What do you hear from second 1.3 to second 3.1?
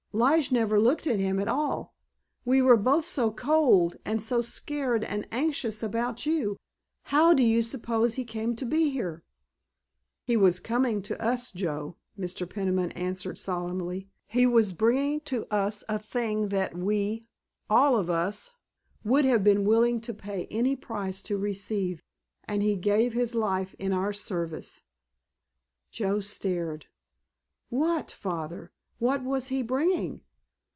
at all, we were both